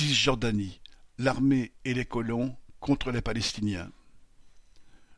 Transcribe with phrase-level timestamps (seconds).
[0.00, 0.80] Cisjordanie,
[1.18, 3.92] l'armée et les colons contre les Palestiniens.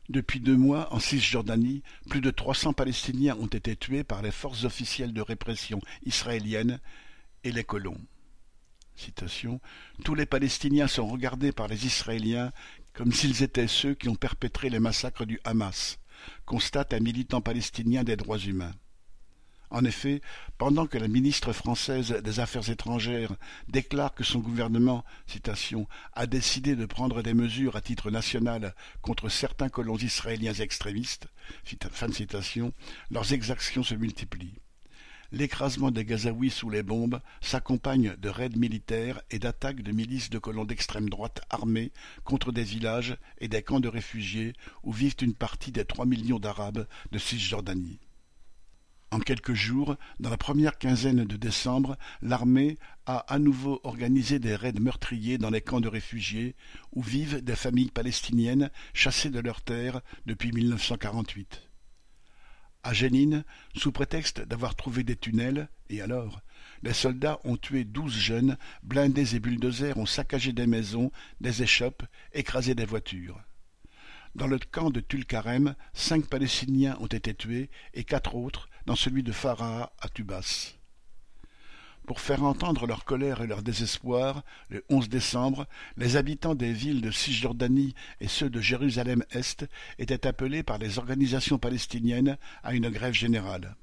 [0.09, 4.29] Depuis deux mois, en Cisjordanie, plus de trois cents Palestiniens ont été tués par les
[4.29, 6.81] forces officielles de répression israéliennes
[7.45, 7.97] et les colons.
[10.03, 12.51] Tous les Palestiniens sont regardés par les Israéliens
[12.91, 15.97] comme s'ils étaient ceux qui ont perpétré les massacres du Hamas,
[16.45, 18.75] constate un militant palestinien des droits humains.
[19.73, 20.21] En effet,
[20.59, 23.35] pendant que la ministre française des Affaires étrangères
[23.67, 25.03] déclare que son gouvernement
[26.13, 31.27] a décidé de prendre des mesures à titre national contre certains colons israéliens extrémistes,
[33.09, 34.59] leurs exactions se multiplient.
[35.31, 40.37] L'écrasement des Gazaouis sous les bombes s'accompagne de raids militaires et d'attaques de milices de
[40.37, 41.91] colons d'extrême droite armés
[42.23, 46.37] contre des villages et des camps de réfugiés où vivent une partie des trois millions
[46.37, 47.97] d'Arabes de Cisjordanie.
[49.13, 54.55] En quelques jours, dans la première quinzaine de décembre, l'armée a à nouveau organisé des
[54.55, 56.55] raids meurtriers dans les camps de réfugiés
[56.93, 61.61] où vivent des familles palestiniennes chassées de leurs terres depuis 1948.
[62.81, 63.43] À Jénine,
[63.75, 66.41] sous prétexte d'avoir trouvé des tunnels, et alors
[66.81, 72.01] Les soldats ont tué douze jeunes, blindés et bulldozers ont saccagé des maisons, des échoppes,
[72.33, 73.39] écrasé des voitures.
[74.33, 79.23] Dans le camp de Tulkarem, cinq Palestiniens ont été tués et quatre autres, dans celui
[79.23, 80.73] de Farah à Tubas.
[82.05, 86.99] Pour faire entendre leur colère et leur désespoir, le 11 décembre, les habitants des villes
[86.99, 89.65] de Cisjordanie et ceux de Jérusalem-Est
[89.99, 93.77] étaient appelés par les organisations palestiniennes à une grève générale.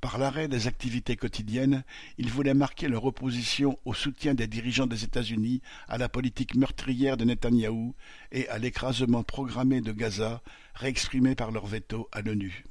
[0.00, 1.82] Par l'arrêt des activités quotidiennes,
[2.16, 7.16] ils voulaient marquer leur opposition au soutien des dirigeants des États-Unis à la politique meurtrière
[7.16, 7.94] de Netanyahou
[8.32, 10.40] et à l'écrasement programmé de Gaza,
[10.74, 12.64] réexprimé par leur veto à l'ONU.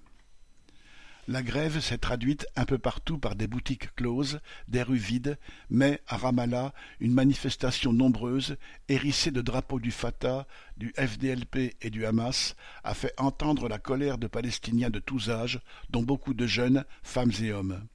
[1.30, 4.40] La grève s'est traduite un peu partout par des boutiques closes,
[4.70, 5.38] des rues vides,
[5.70, 8.56] mais à Ramallah, une manifestation nombreuse,
[8.88, 12.56] hérissée de drapeaux du Fatah, du FDLP et du Hamas,
[12.86, 17.34] a fait entendre la colère de Palestiniens de tous âges, dont beaucoup de jeunes, femmes
[17.42, 17.86] et hommes.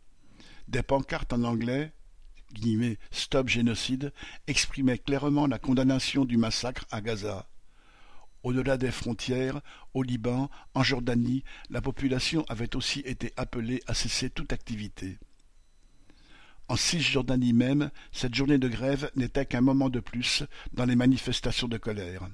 [0.68, 1.92] Des pancartes en anglais
[3.10, 4.12] Stop génocide
[4.46, 7.48] exprimaient clairement la condamnation du massacre à Gaza.
[8.42, 9.60] Au-delà des frontières,
[9.94, 15.18] au Liban, en Jordanie, la population avait aussi été appelée à cesser toute activité.
[16.68, 21.68] En Cisjordanie même, cette journée de grève n'était qu'un moment de plus dans les manifestations
[21.68, 22.28] de colère.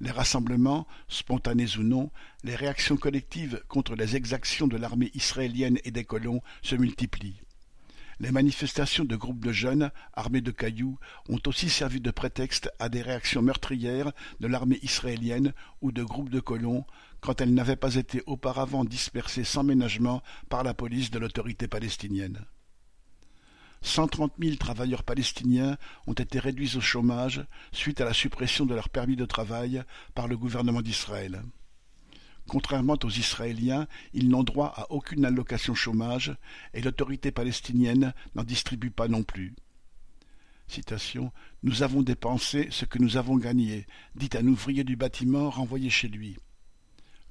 [0.00, 2.10] Les rassemblements, spontanés ou non,
[2.42, 7.40] les réactions collectives contre les exactions de l'armée israélienne et des colons se multiplient.
[8.22, 10.96] Les manifestations de groupes de jeunes, armés de cailloux,
[11.28, 16.30] ont aussi servi de prétexte à des réactions meurtrières de l'armée israélienne ou de groupes
[16.30, 16.84] de colons,
[17.20, 22.46] quand elles n'avaient pas été auparavant dispersées sans ménagement par la police de l'autorité palestinienne.
[23.80, 28.76] Cent trente mille travailleurs palestiniens ont été réduits au chômage suite à la suppression de
[28.76, 29.82] leur permis de travail
[30.14, 31.42] par le gouvernement d'Israël.
[32.52, 36.36] Contrairement aux Israéliens, ils n'ont droit à aucune allocation chômage
[36.74, 39.54] et l'autorité palestinienne n'en distribue pas non plus.
[41.62, 43.86] Nous avons dépensé ce que nous avons gagné,
[44.16, 46.36] dit un ouvrier du bâtiment renvoyé chez lui.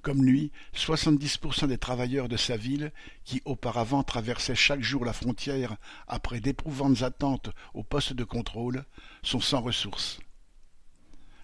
[0.02, 2.92] Comme lui, 70% des travailleurs de sa ville,
[3.24, 5.78] qui auparavant traversaient chaque jour la frontière
[6.08, 8.86] après d'éprouvantes attentes au poste de contrôle,
[9.22, 10.20] sont sans ressources.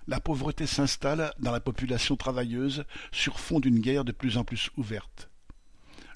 [0.10, 4.70] La pauvreté s'installe dans la population travailleuse sur fond d'une guerre de plus en plus
[4.78, 5.30] ouverte.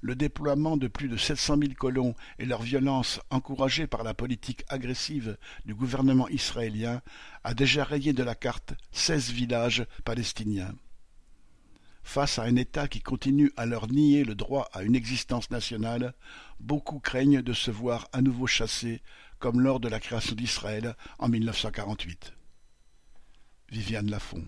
[0.02, 4.14] Le déploiement de plus de sept cent mille colons et leur violence encouragée par la
[4.14, 7.02] politique agressive du gouvernement israélien
[7.44, 10.74] a déjà rayé de la carte seize villages palestiniens.
[12.02, 16.14] Face à un État qui continue à leur nier le droit à une existence nationale,
[16.62, 19.02] beaucoup craignent de se voir à nouveau chassés,
[19.38, 22.34] comme lors de la création d'Israël en 1948.
[23.72, 24.44] Viviane Lafont